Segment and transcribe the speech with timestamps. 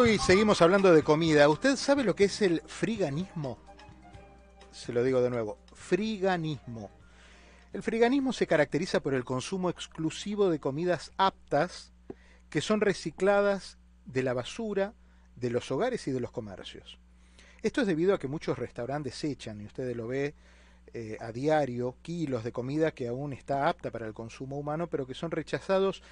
[0.00, 3.58] Continuando y seguimos hablando de comida, ¿usted sabe lo que es el friganismo?
[4.72, 6.90] Se lo digo de nuevo, friganismo.
[7.74, 11.92] El friganismo se caracteriza por el consumo exclusivo de comidas aptas
[12.48, 13.76] que son recicladas
[14.06, 14.94] de la basura
[15.36, 16.98] de los hogares y de los comercios.
[17.60, 20.34] Esto es debido a que muchos restaurantes echan, y usted lo ve
[20.94, 25.06] eh, a diario, kilos de comida que aún está apta para el consumo humano, pero
[25.06, 26.02] que son rechazados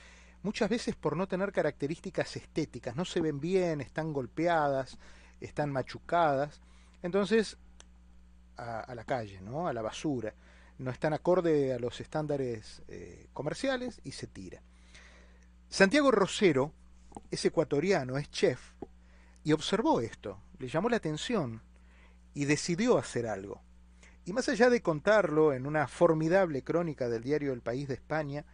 [0.42, 4.98] muchas veces por no tener características estéticas, no se ven bien, están golpeadas,
[5.40, 6.60] están machucadas,
[7.02, 7.58] entonces
[8.56, 9.68] a, la calle, ¿no?
[9.68, 10.34] a la basura,
[10.78, 14.62] no están acorde a los estándares eh, comerciales y se tira.
[15.68, 16.72] Santiago Rosero
[17.30, 18.72] es ecuatoriano, es chef,
[19.44, 21.62] y observó esto, le llamó la atención
[22.34, 23.62] y decidió hacer algo.
[24.24, 28.44] Y más allá de contarlo en una formidable crónica del diario El País de España,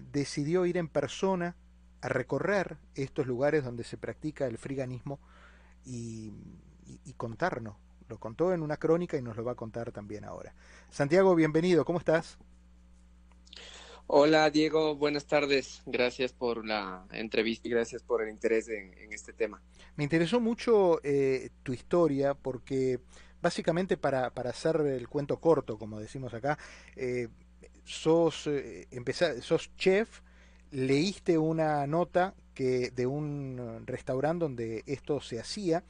[0.00, 1.56] decidió ir en persona
[2.00, 5.20] a recorrer estos lugares donde se practica el friganismo
[5.84, 6.32] y,
[7.16, 7.76] contarnos.
[8.08, 10.54] Lo contó en una crónica y nos lo va a contar también ahora.
[10.90, 12.36] Santiago, bienvenido, ¿cómo estás?
[14.08, 15.82] Hola Diego, buenas tardes.
[15.86, 19.62] Gracias por la entrevista y gracias por el interés en, este tema.
[19.96, 22.98] Me interesó mucho eh, tu historia porque
[23.40, 26.58] básicamente para, para, hacer el cuento corto, como decimos acá,
[26.96, 27.28] eh,
[27.84, 28.86] sos, eh,
[29.40, 30.20] sos chef,
[30.70, 35.84] leíste una nota que de un restaurante donde esto se hacía,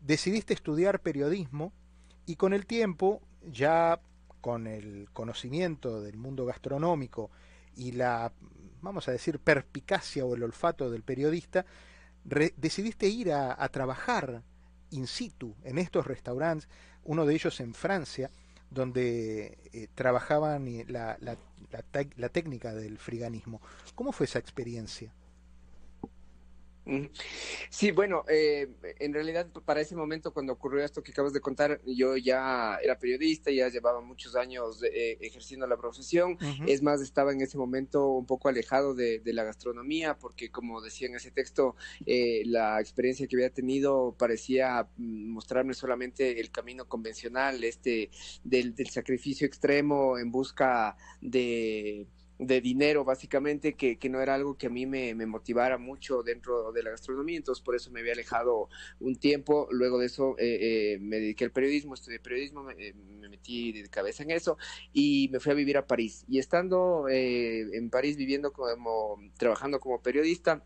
[0.00, 1.72] decidiste estudiar periodismo
[2.26, 4.00] y con el tiempo, ya
[4.40, 7.30] con el conocimiento del mundo gastronómico
[7.74, 8.32] y la,
[8.80, 11.64] vamos a decir, perspicacia o el olfato del periodista,
[12.24, 14.42] decidiste ir a trabajar
[14.90, 16.68] in situ en estos restaurantes,
[17.04, 18.30] uno de ellos en Francia,
[18.70, 21.36] donde eh, trabajaban la, la,
[22.16, 23.60] la, técnica del friganismo.
[23.94, 25.12] ¿Cómo fue esa experiencia?
[27.68, 28.68] Sí, bueno, eh,
[28.98, 32.98] en realidad para ese momento cuando ocurrió esto que acabas de contar, yo ya era
[32.98, 38.08] periodista, ya llevaba muchos años eh, ejerciendo la profesión, es más, estaba en ese momento
[38.08, 43.26] un poco alejado de, la gastronomía, porque como decía en ese texto, eh, la experiencia
[43.26, 48.10] que había tenido parecía mm, mostrarme solamente el camino convencional, este
[48.42, 52.06] del sacrificio extremo en busca de
[52.38, 56.22] de dinero, básicamente, que, que, no era algo que a mí me, me, motivara mucho
[56.22, 58.68] dentro de la gastronomía, entonces por eso me había alejado
[59.00, 59.68] un tiempo.
[59.72, 63.72] Luego de eso eh, eh, me dediqué al periodismo, estudié periodismo, me, eh, me, metí
[63.72, 64.56] de cabeza en eso
[64.92, 66.24] y me fui a vivir a París.
[66.28, 70.64] Y estando en París viviendo como, trabajando como periodista,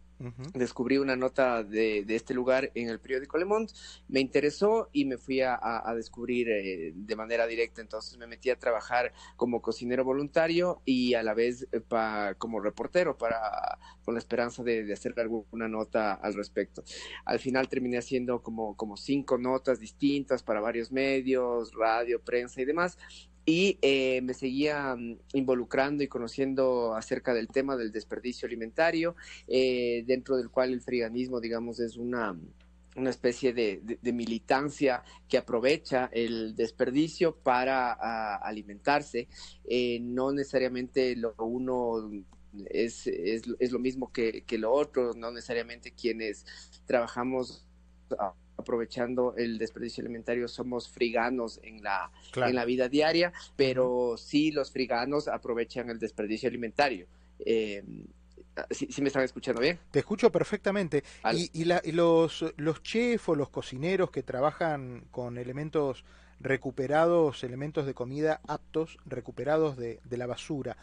[0.54, 3.72] Descubrí una nota de, este lugar en el periódico Le Monde,
[4.08, 5.58] me interesó y me fui a,
[5.96, 7.80] descubrir eh, de manera directa.
[7.80, 11.80] Entonces me metí a trabajar como cocinero voluntario y a la vez eh,
[12.38, 16.82] como reportero para con la esperanza de, hacer alguna nota al respecto.
[17.24, 22.98] Al final terminé haciendo como cinco notas distintas para varios medios, radio, prensa y demás
[23.44, 29.16] y eh, me seguía mm, involucrando y conociendo acerca del tema del desperdicio alimentario,
[29.48, 32.38] eh, dentro del cual el friganismo, digamos, es una,
[32.96, 39.28] una especie de, militancia que aprovecha el desperdicio para alimentarse.
[39.64, 42.10] Eh, no necesariamente lo uno
[42.66, 46.44] es, es, es lo mismo que, que, lo otro, no necesariamente quienes
[46.84, 47.66] trabajamos
[48.62, 54.70] aprovechando el desperdicio alimentario somos friganos en la, en la vida diaria, pero sí los
[54.70, 57.06] friganos aprovechan el desperdicio alimentario.
[57.38, 57.84] Eh,
[58.70, 59.78] ¿sí, me están escuchando bien?
[59.90, 61.02] Te escucho perfectamente.
[61.32, 66.04] Y, los, los chefs o los cocineros que trabajan con elementos
[66.40, 70.76] recuperados, elementos de comida aptos, recuperados de, la basura,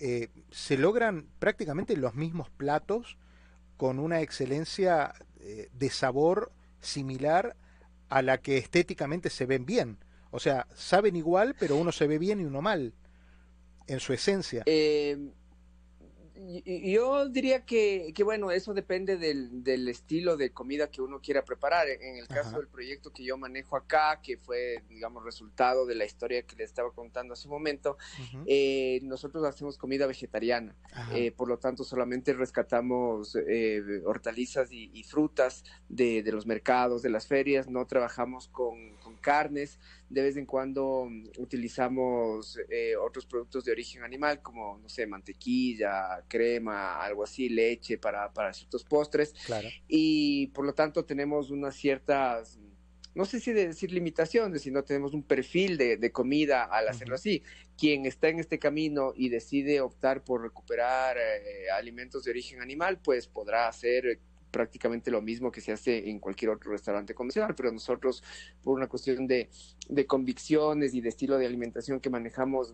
[0.00, 3.16] eh, ¿se logran prácticamente los mismos platos
[3.76, 6.52] con una excelencia eh, de sabor
[6.84, 7.56] similar
[8.08, 9.98] a la que estéticamente se ven bien.
[10.30, 12.94] O sea, saben igual, pero uno se ve bien y uno mal,
[13.86, 14.62] en su esencia.
[14.66, 15.16] Eh,
[16.66, 21.44] yo diría que, que, bueno, eso depende del, del, estilo de comida que uno quiera
[21.44, 21.88] preparar.
[21.88, 26.04] En el caso del proyecto que yo manejo acá, que fue, digamos, resultado de la
[26.04, 27.96] historia que le estaba contando hace un momento,
[28.46, 30.74] eh, nosotros hacemos comida vegetariana.
[31.12, 37.10] Eh, por lo tanto, solamente rescatamos eh, hortalizas y, frutas de, de, los mercados, de
[37.10, 37.68] las ferias.
[37.68, 39.78] No trabajamos con, con carnes
[40.08, 45.06] de vez en cuando mm, utilizamos eh, otros productos de origen animal, como, no sé,
[45.06, 49.34] mantequilla, crema, algo así, leche para, para ciertos postres.
[49.86, 52.58] Y por lo tanto tenemos unas ciertas
[53.14, 57.44] no sé si de decir limitaciones, sino tenemos un perfil de, comida al hacerlo así.
[57.78, 62.98] Quien está en este camino y decide optar por recuperar eh, alimentos de origen animal,
[62.98, 64.18] pues podrá hacer
[64.54, 68.22] prácticamente lo mismo que se hace en cualquier otro restaurante convencional, pero nosotros
[68.62, 69.50] por una cuestión de,
[69.88, 72.72] de convicciones y de estilo de alimentación que manejamos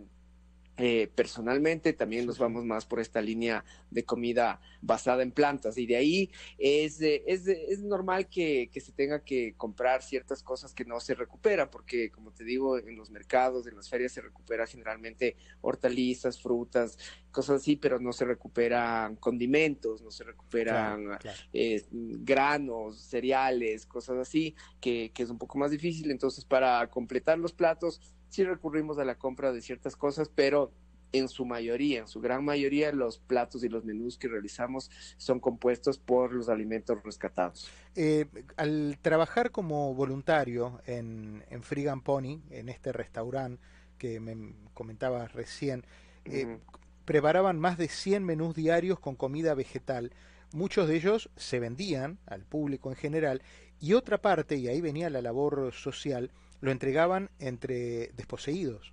[0.77, 5.87] eh, personalmente también nos vamos más por esta línea de comida basada en plantas y
[5.87, 10.87] de ahí es, es, es normal que, que, se tenga que comprar ciertas cosas que
[10.87, 14.67] no se recuperan porque como te digo en los mercados, en las ferias se recupera
[14.67, 16.99] generalmente hortalizas, frutas,
[17.31, 21.19] cosas así, pero no se recuperan condimentos, no se recuperan
[21.53, 26.11] eh, granos, cereales, cosas así, que, que es un poco más difícil.
[26.11, 28.01] Entonces para completar los platos
[28.31, 30.73] sí recurrimos a la compra de ciertas cosas, pero
[31.13, 35.41] en su mayoría, en su gran mayoría, los platos y los menús que realizamos son
[35.41, 37.69] compuestos por los alimentos rescatados.
[37.97, 43.61] Eh, al trabajar como voluntario en, en Frigan Pony, en este restaurante
[43.99, 45.85] que me comentabas recién,
[46.25, 46.59] eh,
[47.05, 50.13] preparaban más de 100 menús diarios con comida vegetal.
[50.53, 53.43] Muchos de ellos se vendían al público en general
[53.79, 56.31] y otra parte, y ahí venía la labor social,
[56.61, 58.93] lo entregaban entre desposeídos.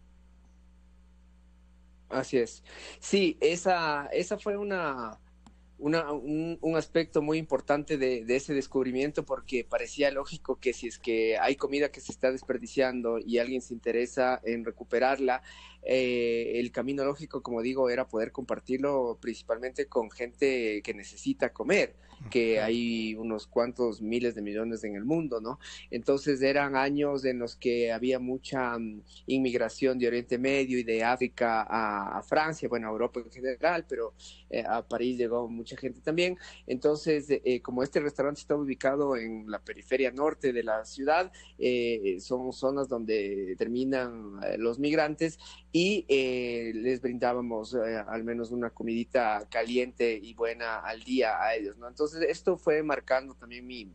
[2.10, 2.64] Así es.
[3.00, 5.19] Sí, esa, esa fue una,
[5.78, 10.88] una un, un, aspecto muy importante de, de, ese descubrimiento porque parecía lógico que si
[10.88, 15.42] es que hay comida que se está desperdiciando y alguien se interesa en recuperarla,
[15.84, 21.96] eh, el camino lógico, como digo, era poder compartirlo principalmente con gente que necesita comer,
[22.30, 25.60] que hay unos cuantos miles de millones en el mundo, ¿no?
[25.92, 31.04] Entonces eran años en los que había mucha um, inmigración de Oriente Medio y de
[31.04, 34.14] África a, a Francia, bueno, a Europa en general, pero
[34.50, 36.38] eh, a París llegó mucha gente también.
[36.66, 42.18] Entonces, eh, como este restaurante está ubicado en la periferia norte de la ciudad, eh,
[42.20, 45.40] son zonas donde terminan los migrantes
[45.77, 51.53] y eh, les brindábamos eh, al menos una comidita caliente y buena al día a
[51.53, 51.88] ellos, ¿no?
[51.88, 53.94] Entonces esto fue marcando también mi,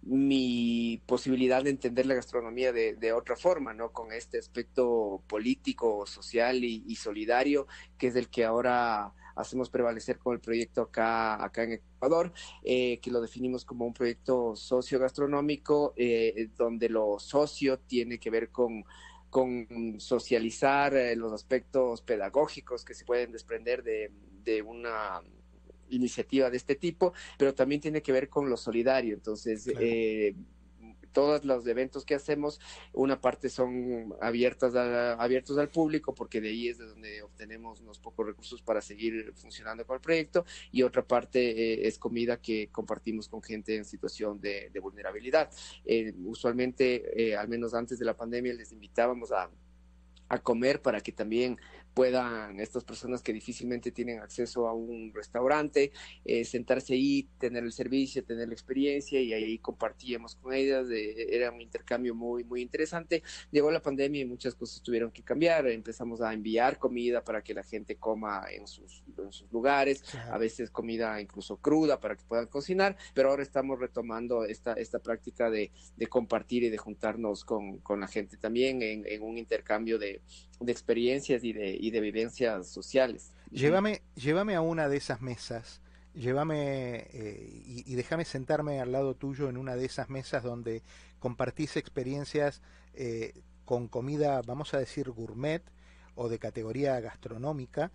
[0.00, 3.92] mi posibilidad de entender la gastronomía de, de, otra forma, ¿no?
[3.92, 7.66] Con este aspecto político, social y, solidario,
[7.98, 12.32] que es el que ahora hacemos prevalecer con el proyecto acá, acá en Ecuador,
[12.62, 18.50] eh, que lo definimos como un proyecto socio-gastronómico, eh, donde lo socio tiene que ver
[18.50, 18.86] con
[19.34, 24.12] con socializar eh, los aspectos pedagógicos que se pueden desprender de,
[24.44, 25.22] de una
[25.88, 29.12] iniciativa de este tipo, pero también tiene que ver con lo solidario.
[29.12, 29.80] Entonces, claro.
[29.82, 30.36] eh,
[31.14, 32.60] todos los eventos que hacemos,
[32.92, 37.80] una parte son abiertas a, abiertos al público, porque de ahí es de donde obtenemos
[37.80, 42.36] unos pocos recursos para seguir funcionando con el proyecto, y otra parte eh, es comida
[42.36, 45.50] que compartimos con gente en situación de, vulnerabilidad.
[45.86, 49.48] Eh, usualmente, eh, al menos antes de la pandemia, les invitábamos a
[50.42, 51.56] comer para que también
[51.94, 55.92] puedan estas personas que difícilmente tienen acceso a un restaurante,
[56.24, 61.34] eh, sentarse ahí, tener el servicio, tener la experiencia y ahí compartíamos con ellas, eh,
[61.34, 63.22] era un intercambio muy, muy interesante.
[63.50, 67.54] Llegó la pandemia y muchas cosas tuvieron que cambiar, empezamos a enviar comida para que
[67.54, 70.34] la gente coma en sus, en sus lugares, claro.
[70.34, 74.98] a veces comida incluso cruda para que puedan cocinar, pero ahora estamos retomando esta, esta
[74.98, 79.38] práctica de, de compartir y de juntarnos con, con la gente también en, en un
[79.38, 80.22] intercambio de,
[80.60, 83.32] de experiencias y de, y de vivencias sociales.
[83.50, 85.80] Llévame, llévame a una de esas mesas,
[86.14, 90.82] llévame eh, y, y, déjame sentarme al lado tuyo en una de esas mesas donde
[91.18, 92.62] compartís experiencias
[92.94, 95.62] eh, con comida, vamos a decir, gourmet
[96.14, 97.90] o de categoría gastronómica,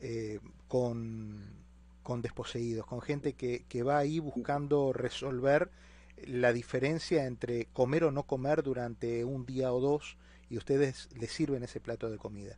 [0.00, 1.38] eh, con,
[2.02, 5.70] con desposeídos, con gente que, que va ahí buscando resolver
[6.26, 10.16] la diferencia entre comer o no comer durante un día o dos
[10.50, 12.56] y ustedes les sirven ese plato de comida.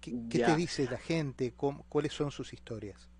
[0.00, 1.52] ¿Qué, qué te dice la gente?
[1.56, 3.10] ¿Cómo, ¿Cuáles son sus historias?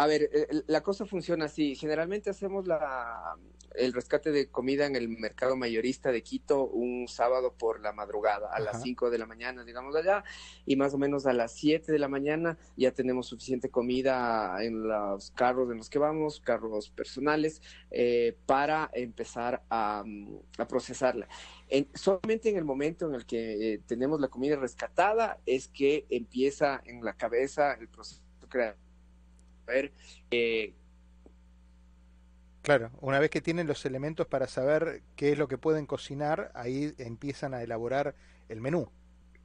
[0.00, 1.74] A ver, eh, la cosa funciona así.
[1.74, 3.36] Generalmente hacemos la,
[3.74, 8.46] el rescate de comida en el mercado mayorista de Quito un sábado por la madrugada,
[8.46, 8.60] a Ajá.
[8.60, 10.24] las 5 de la mañana, digamos allá,
[10.64, 14.88] y más o menos a las 7 de la mañana ya tenemos suficiente comida en
[14.88, 20.02] los carros en los que vamos, carros personales, eh, para empezar a,
[20.56, 21.28] a procesarla.
[21.68, 26.06] En, solamente en el momento en el que eh, tenemos la comida rescatada es que
[26.08, 28.89] empieza en la cabeza el proceso creativo
[30.30, 30.74] eh,
[32.62, 36.52] Claro, una vez que tienen los elementos para saber qué es lo que pueden cocinar,
[36.54, 38.14] ahí empiezan a elaborar
[38.48, 38.90] el menú.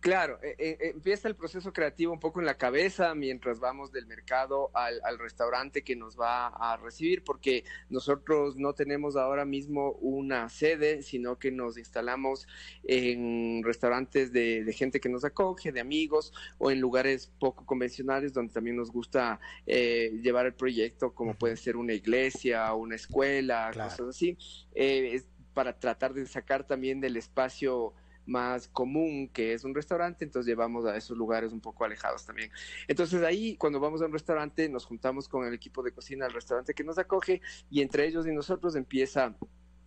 [0.06, 4.06] Claro, eh, eh, empieza el proceso creativo un poco en la cabeza mientras vamos del
[4.06, 10.48] mercado al, restaurante que nos va a recibir, porque nosotros no tenemos ahora mismo una
[10.50, 12.48] sede, sino que nos instalamos
[12.84, 18.54] en restaurantes de, gente que nos acoge, de amigos, o en lugares poco convencionales donde
[18.54, 24.02] también nos gusta eh, llevar el proyecto, como puede ser una iglesia, una escuela, cosas
[24.02, 24.38] así,
[24.76, 27.96] es para tratar de sacar también del espacio
[28.26, 32.52] más común que es un restaurante, entonces llevamos a esos lugares un poco alejados también.
[32.88, 36.34] Entonces ahí cuando vamos a un restaurante nos juntamos con el equipo de cocina del
[36.34, 39.36] restaurante que nos acoge y entre ellos y nosotros empieza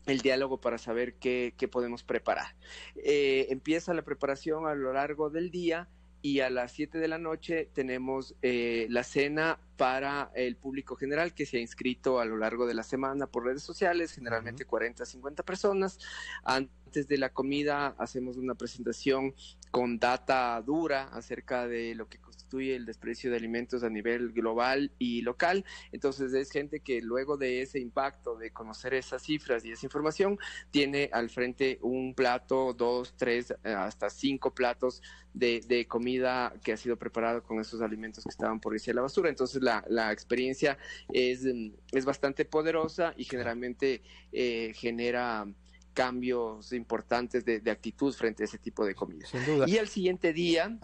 [0.06, 2.56] el diálogo para saber qué, podemos preparar.
[2.96, 5.88] Eh, empieza la preparación a lo largo del día
[6.20, 11.32] y a las 7 de la noche tenemos eh, la cena para el público general
[11.34, 15.04] que se ha inscrito a lo largo de la semana por redes sociales, generalmente 40
[15.04, 15.98] a 50 personas.
[16.42, 19.34] Antes de la comida hacemos una presentación
[19.70, 22.18] con data dura acerca de lo que
[22.48, 25.64] constituye el desprecio de alimentos a nivel global y local.
[25.92, 30.38] Entonces es gente que luego de ese impacto, de conocer esas cifras y esa información,
[30.70, 35.02] tiene al frente un plato, dos, tres, hasta cinco platos
[35.34, 38.94] de, de comida que ha sido preparado con esos alimentos que estaban por irse a
[38.94, 39.28] la basura.
[39.28, 40.78] Entonces la, experiencia
[41.12, 41.44] es,
[41.92, 44.02] es, bastante poderosa y generalmente
[44.32, 45.46] eh, genera
[45.92, 49.26] cambios importantes de, actitud frente a ese tipo de comida.
[49.66, 50.78] Y al siguiente día,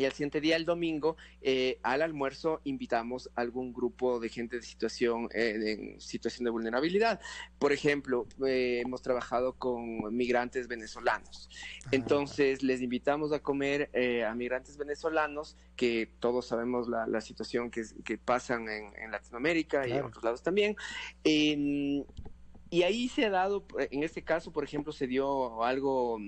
[0.00, 4.56] y al siguiente día, el domingo, eh, al almuerzo invitamos a algún grupo de gente
[4.56, 7.20] de situación, eh, en situación de vulnerabilidad.
[7.58, 11.50] Por ejemplo, eh, hemos trabajado con migrantes venezolanos.
[11.84, 11.88] Ah.
[11.92, 13.90] Entonces, les invitamos a comer
[14.26, 17.84] a migrantes venezolanos, que todos sabemos la, situación que,
[18.16, 20.76] pasan en, Latinoamérica y en otros lados también.
[21.22, 26.18] y ahí se ha dado, en este caso, por ejemplo, se dio algo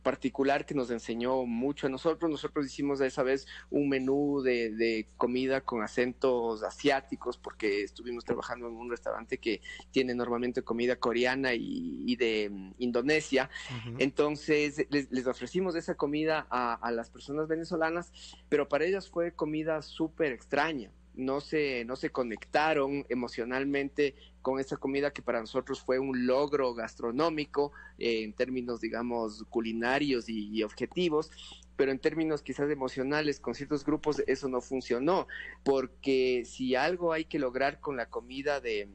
[0.00, 2.30] particular que nos enseñó mucho a nosotros.
[2.30, 8.74] Nosotros hicimos esa vez un menú de, comida con acentos asiáticos porque estuvimos trabajando en
[8.74, 13.50] un restaurante que tiene normalmente comida coreana y, de mm, Indonesia.
[13.98, 18.12] Entonces les, ofrecimos esa comida a, a las personas venezolanas,
[18.48, 24.76] pero para ellas fue comida súper extraña no se, no se conectaron emocionalmente con esa
[24.76, 31.30] comida que para nosotros fue un logro gastronómico eh, en términos, digamos, culinarios y, objetivos,
[31.76, 35.26] pero en términos quizás emocionales con ciertos grupos eso no funcionó,
[35.64, 38.88] porque si algo hay que lograr con la comida de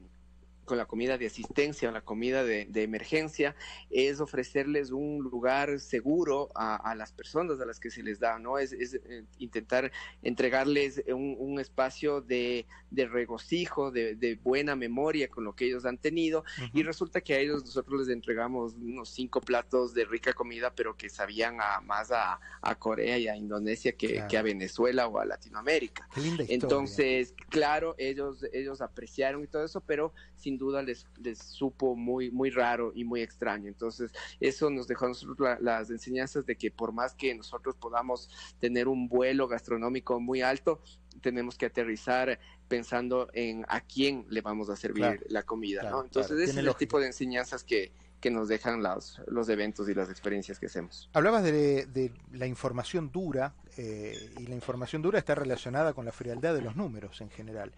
[0.68, 3.56] con la comida de asistencia o la comida de, emergencia
[3.90, 8.58] es ofrecerles un lugar seguro a, las personas a las que se les da, ¿no?
[8.58, 9.90] Es, eh, intentar
[10.22, 16.44] entregarles un, espacio de, regocijo, de, buena memoria con lo que ellos han tenido
[16.74, 20.96] y resulta que a ellos nosotros les entregamos unos cinco platos de rica comida, pero
[20.96, 22.38] que sabían a, más a,
[22.78, 26.06] Corea y a Indonesia que, a Venezuela o a Latinoamérica.
[26.48, 32.30] Entonces, claro, ellos, ellos apreciaron y todo eso, pero sin duda les, les supo muy,
[32.30, 33.68] muy raro y muy extraño.
[33.68, 38.28] Entonces, eso nos dejó a nosotros las enseñanzas de que por más que nosotros podamos
[38.58, 40.80] tener un vuelo gastronómico muy alto,
[41.20, 42.38] tenemos que aterrizar
[42.68, 46.04] pensando en a quién le vamos a servir la comida, ¿no?
[46.04, 49.94] Entonces, ese es el tipo de enseñanzas que, que nos dejan los, los eventos y
[49.94, 51.08] las experiencias que hacemos.
[51.12, 56.10] Hablabas de, de la información dura eh, y la información dura está relacionada con la
[56.10, 57.72] frialdad de los números en general.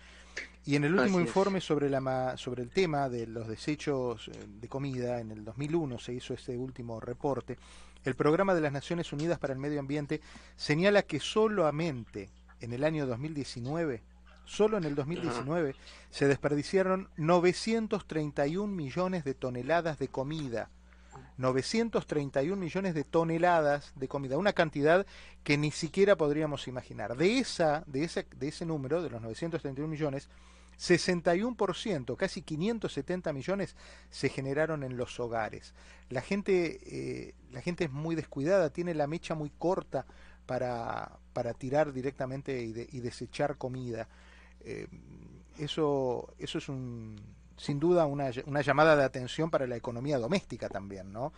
[0.64, 4.68] Y en el último informe sobre, la, sobre el tema de los desechos eh, de
[4.68, 7.58] comida, en el 2001 se hizo ese último reporte,
[8.04, 10.22] el Programa de las Naciones Unidas para el Medio Ambiente
[10.56, 12.30] señala que solamente
[12.60, 14.02] en el año 2019
[14.50, 15.76] Solo en el 2019
[16.10, 20.70] se desperdiciaron 931 millones de toneladas de comida.
[21.36, 25.06] 931 millones de toneladas de comida, una cantidad
[25.44, 27.16] que ni siquiera podríamos imaginar.
[27.16, 30.28] De esa, de ese, de ese número, de los 931 millones,
[30.80, 33.76] 61%, casi 570 millones,
[34.10, 35.74] se generaron en los hogares.
[36.08, 40.06] La gente, eh, la gente es muy descuidada, tiene la mecha muy corta
[40.44, 44.08] para, para tirar directamente y desechar comida.
[44.64, 44.86] Eh,
[45.58, 47.16] eso, eso es un,
[47.56, 51.32] sin duda una, una llamada de atención para la economía doméstica también, ¿no?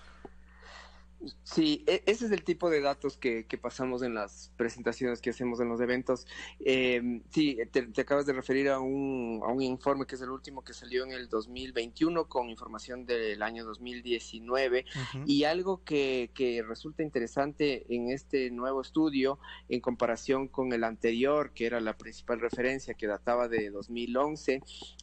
[1.44, 5.60] Sí, e, ese es el tipo de datos que, pasamos en las presentaciones que hacemos
[5.60, 6.26] en los eventos.
[6.60, 10.64] Eh, sí, te, acabas de referir a un, a un informe que es el último
[10.64, 14.84] que salió en el 2021 con información del año 2019
[15.26, 19.38] y algo que, que resulta interesante en este nuevo estudio
[19.68, 24.62] en comparación con el anterior, que era la principal referencia que databa de 2011,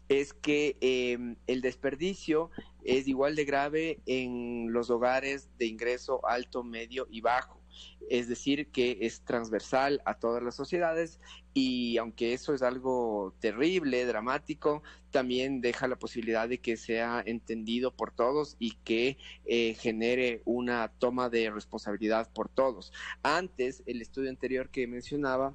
[0.09, 2.49] es que eh, el desperdicio
[2.83, 7.59] es igual de grave en los hogares de ingreso alto, medio y bajo.
[8.09, 11.19] es decir, que es transversal a todas las sociedades
[11.53, 17.95] y aunque eso es algo terrible, dramático, también deja la posibilidad de que sea entendido
[17.95, 22.91] por todos y que eh, genere una toma de responsabilidad por todos.
[23.21, 25.53] Antes, el estudio anterior que mencionaba,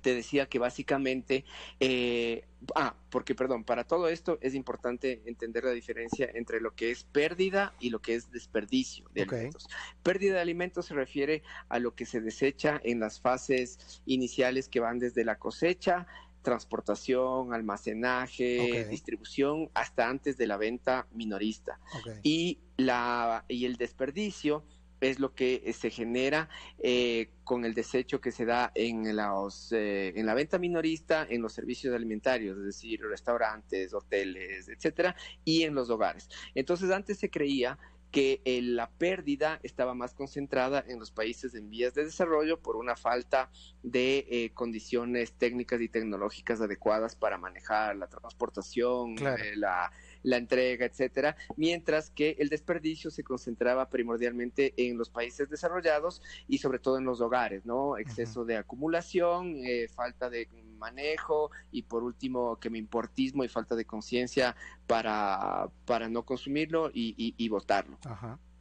[0.00, 1.44] te decía que básicamente,
[1.80, 6.90] eh, ah, porque perdón, para todo esto es importante entender la diferencia entre lo que
[6.90, 9.68] es pérdida y lo que es desperdicio de alimentos.
[10.02, 14.80] Pérdida de alimentos se refiere a lo que se desecha en las fases iniciales que
[14.80, 16.06] van desde la cosecha,
[16.42, 21.80] transportación, almacenaje, distribución, hasta antes de la venta minorista.
[22.22, 24.64] Y, la, y el desperdicio
[25.04, 29.72] es lo que eh, se genera eh, con el desecho que se da en, los,
[29.72, 35.62] eh, en la venta minorista, en los servicios alimentarios, es decir, restaurantes, hoteles, etcétera, y
[35.62, 36.28] en los hogares.
[36.54, 37.78] Entonces, antes se creía
[38.10, 42.94] que la pérdida estaba más concentrada en los países en vías de desarrollo por una
[42.94, 43.50] falta
[43.82, 49.16] de condiciones técnicas y tecnológicas adecuadas para manejar la transportación,
[49.56, 49.90] la
[50.24, 56.58] la entrega, etcétera, mientras que el desperdicio se concentraba primordialmente en los países desarrollados y
[56.58, 57.96] sobre todo en los hogares, ¿no?
[57.96, 63.76] Exceso de acumulación, eh, falta de manejo y por último que me importismo y falta
[63.76, 67.98] de conciencia para, para no consumirlo y, y, y botarlo.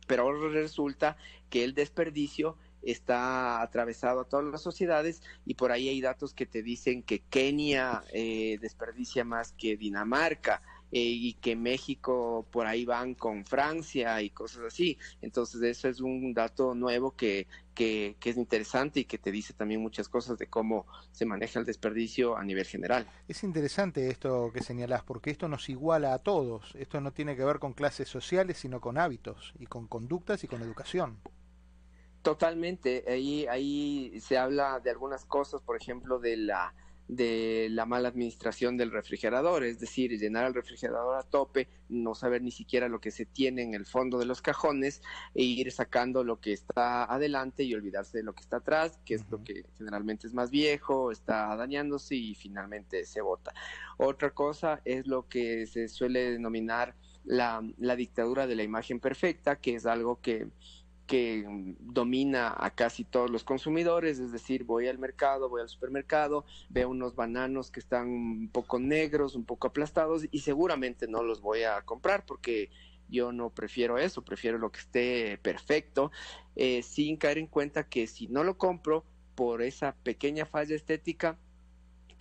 [0.06, 1.18] Pero ahora resulta
[1.50, 6.46] que el desperdicio está atravesado a todas las sociedades y por ahí hay datos que
[6.46, 10.62] te dicen que Kenia eh, desperdicia más que Dinamarca,
[10.96, 14.98] y que México por ahí van con Francia y cosas así.
[15.22, 19.82] Entonces eso es un dato nuevo que, que, es interesante y que te dice también
[19.82, 23.08] muchas cosas de cómo se maneja el desperdicio a nivel general.
[23.28, 26.74] Es interesante esto que señalás, porque esto nos iguala a todos.
[26.76, 30.48] Esto no tiene que ver con clases sociales, sino con hábitos y con conductas y
[30.48, 31.20] con educación.
[32.22, 33.04] Totalmente.
[33.08, 36.74] Ahí, ahí se habla de algunas cosas, por ejemplo, de la
[37.08, 42.42] de la mala administración del refrigerador, es decir, llenar el refrigerador a tope, no saber
[42.42, 45.02] ni siquiera lo que se tiene en el fondo de los cajones
[45.36, 49.16] e ir sacando lo que está adelante y olvidarse de lo que está atrás, que
[49.16, 53.54] es lo que generalmente es más viejo, está dañándose y finalmente se bota.
[53.98, 59.58] Otra cosa es lo que se suele denominar la, la dictadura de la imagen perfecta,
[59.58, 60.48] que es algo que
[61.08, 61.44] que
[61.80, 66.90] domina a casi todos los consumidores, es decir, voy al mercado, voy al supermercado, veo
[66.90, 71.64] unos bananos que están un poco negros, un poco aplastados y seguramente no los voy
[71.64, 72.70] a comprar porque
[73.10, 76.12] yo no prefiero eso, prefiero lo que esté perfecto,
[76.56, 81.38] eh, sin caer en cuenta que si no lo compro por esa pequeña falla estética,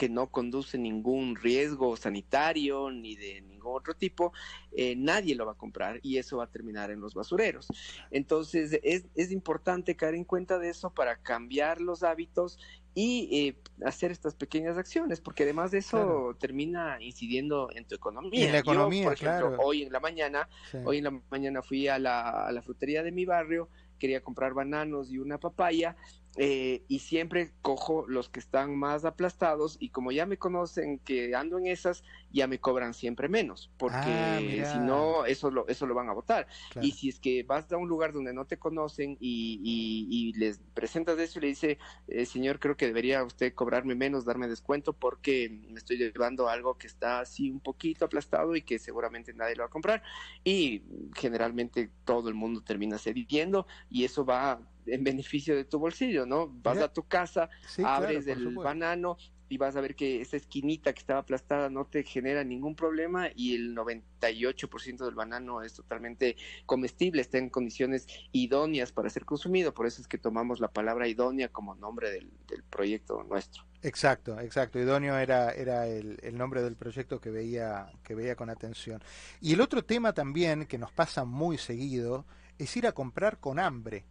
[0.03, 4.33] que no conduce ningún riesgo sanitario ni de ningún otro tipo,
[4.73, 7.69] eh, nadie lo va a comprar y eso va a terminar en los basureros.
[8.11, 12.59] Entonces es, es importante caer en cuenta de eso para cambiar los hábitos
[12.97, 18.47] y eh, hacer estas pequeñas acciones, porque además de eso termina incidiendo en tu economía.
[18.47, 20.49] En la economía, por ejemplo, hoy en la mañana,
[20.85, 23.69] hoy en la mañana fui a la, a la frutería de mi barrio,
[24.01, 25.95] quería comprar bananos y una papaya
[26.37, 31.35] eh, y siempre cojo los que están más aplastados y como ya me conocen que
[31.35, 35.87] ando en esas, ya me cobran siempre menos, porque ah, si no, eso lo, eso
[35.87, 36.47] lo van a votar.
[36.81, 40.61] Y si es que vas a un lugar donde no te conocen y, y, les
[40.73, 44.95] presentas eso y le dice, eh, señor, creo que debería usted cobrarme menos, darme descuento
[44.95, 49.57] porque me estoy llevando algo que está así un poquito aplastado y que seguramente nadie
[49.57, 50.03] lo va a comprar.
[50.45, 50.83] Y
[51.15, 56.49] generalmente todo el mundo termina cediendo y eso va en beneficio de tu bolsillo, ¿no?
[56.49, 57.49] Vas a tu casa,
[57.85, 59.17] abres el banano
[59.53, 63.29] y vas a ver que esa esquinita que estaba aplastada no te genera ningún problema
[63.37, 69.75] y el 98% del banano es totalmente comestible, está en condiciones idóneas para ser consumido,
[69.75, 72.33] por eso es que tomamos la palabra idónea como nombre del,
[72.71, 73.65] proyecto nuestro.
[73.83, 74.79] Exacto, exacto.
[74.79, 79.03] Idóneo era, era el, el, nombre del proyecto que veía, que veía con atención.
[79.43, 82.25] Y el otro tema también que nos pasa muy seguido
[82.57, 84.07] es ir a comprar con hambre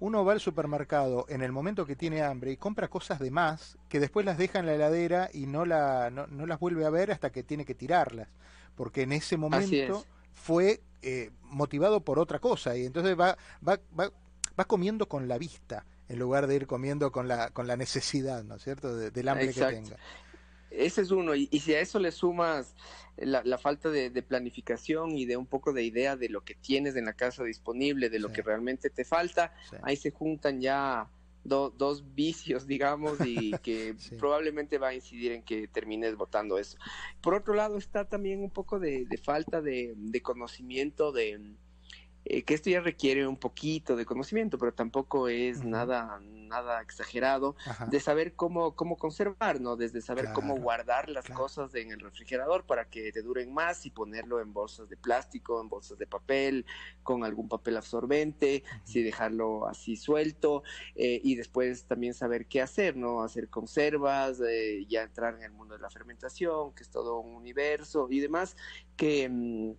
[0.00, 3.78] uno va al supermercado en el momento que tiene hambre y compra cosas de más
[3.88, 7.10] que después las deja en la heladera y no, la, no, las vuelve a ver
[7.10, 8.28] hasta que tiene que tirarlas,
[8.74, 14.10] porque en ese momento fue eh, motivado por otra cosa y entonces va, va, va,
[14.58, 18.44] va comiendo con la vista en lugar de ir comiendo con la, con la necesidad,
[18.44, 19.96] ¿no es cierto?, del hambre que tenga.
[20.76, 22.74] Ese es uno, y, si a eso le sumas
[23.16, 27.04] la, falta de, planificación y de un poco de idea de lo que tienes en
[27.04, 31.08] la casa disponible, de lo que realmente te falta, ahí se juntan ya
[31.44, 36.78] dos vicios, digamos, y que probablemente va a incidir en que termines votando eso.
[37.20, 41.40] Por otro lado, está también un poco de, falta de, conocimiento de,
[42.24, 47.56] eh, que esto ya requiere un poquito de conocimiento, pero tampoco es nada, nada exagerado,
[47.88, 49.76] de saber cómo, cómo conservar, ¿no?
[49.76, 53.90] Desde saber cómo guardar las cosas en el refrigerador para que te duren más y
[53.90, 56.64] ponerlo en bolsas de plástico, en bolsas de papel,
[57.02, 60.62] con algún papel absorbente, si dejarlo así suelto,
[60.94, 63.22] eh, y después también saber qué hacer, ¿no?
[63.22, 67.34] Hacer conservas, eh, ya entrar en el mundo de la fermentación, que es todo un
[67.34, 68.56] universo y demás,
[68.96, 69.74] que...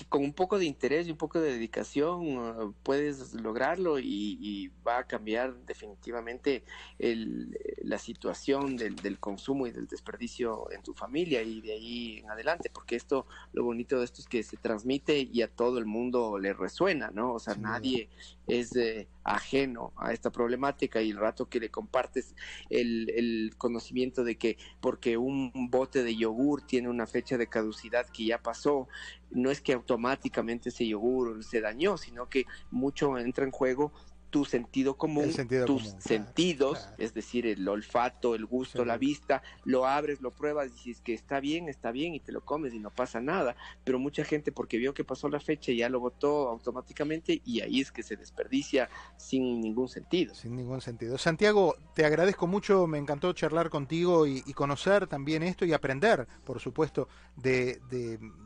[0.00, 4.70] Mm, con un poco de interés y un poco de dedicación uh, puedes lograrlo y,
[4.86, 6.64] va a cambiar definitivamente
[6.98, 12.70] la situación del, consumo y del desperdicio en tu familia y de ahí en adelante,
[12.72, 16.38] porque esto, lo bonito de esto es que se transmite y a todo el mundo
[16.38, 17.34] le resuena, ¿no?
[17.34, 18.08] O sea, nadie
[18.48, 22.34] es eh, ajeno a esta problemática y el rato que le compartes
[22.70, 28.06] el, el conocimiento de que porque un bote de yogur tiene una fecha de caducidad
[28.08, 28.88] que ya pasó,
[29.30, 33.92] no es que automáticamente ese yogur se dañó, sino que mucho entra en juego
[34.30, 35.32] tu sentido común,
[35.66, 41.00] tus sentidos, es decir, el olfato, el gusto, la vista, lo abres, lo pruebas, dices
[41.00, 43.56] que está bien, está bien y te lo comes y no pasa nada.
[43.84, 47.80] Pero mucha gente porque vio que pasó la fecha ya lo votó automáticamente y ahí
[47.80, 50.34] es que se desperdicia sin ningún sentido.
[50.34, 51.16] Sin ningún sentido.
[51.18, 56.58] Santiago, te agradezco mucho, me encantó charlar contigo y, conocer también esto y aprender, por
[56.58, 57.80] supuesto, de,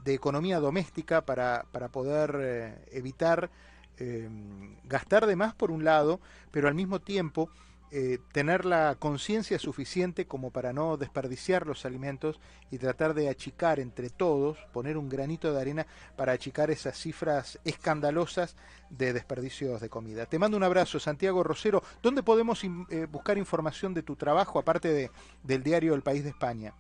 [0.05, 3.51] economía doméstica para, para poder eh, evitar
[4.03, 7.49] Em, gastar de más por un lado, pero al mismo tiempo
[7.93, 12.41] eh, tener la conciencia suficiente como para no desperdiciar los alimentos
[12.73, 15.87] y tratar de achicar entre todos, poner un granito de arena
[16.17, 18.57] para achicar esas cifras escandalosas
[18.91, 20.27] de desperdicios de comida.
[20.27, 21.83] Te mando un abrazo, Santiago Rosero.
[22.03, 25.11] ¿Dónde podemos eh, buscar información de tu trabajo, aparte de,
[25.45, 26.75] del diario El País de España?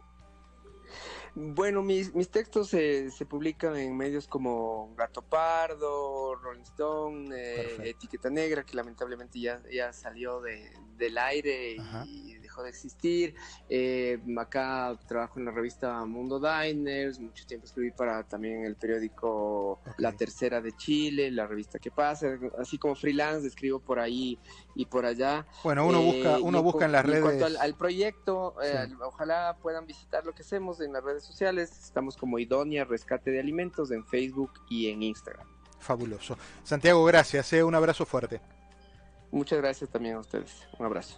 [1.34, 7.76] Bueno, mis, mis textos se, se publican en medios como Gato Pardo, Rolling Stone, eh,
[7.84, 13.34] Etiqueta Negra, que lamentablemente ya, ya salió de, del aire y dejó de existir.
[13.68, 19.80] Eh, acá trabajo en la revista Mundo Diners, mucho tiempo escribí para también el periódico
[19.98, 24.38] La Tercera de Chile, la revista Que Pasa, así como freelance, escribo por ahí
[24.74, 25.46] y por allá.
[25.64, 27.24] Bueno, uno busca, eh, uno busca en las redes.
[27.24, 28.54] En cuanto al, proyecto,
[29.04, 31.70] ojalá puedan visitar lo que hacemos en las redes sociales.
[31.82, 35.46] Estamos como Idonia Rescate de Alimentos en Facebook y en Instagram.
[35.78, 36.36] Fabuloso.
[36.62, 37.52] Santiago, gracias.
[37.52, 37.64] Eh.
[37.64, 38.40] Un abrazo fuerte.
[39.32, 40.68] Muchas gracias también a ustedes.
[40.78, 41.16] Un abrazo.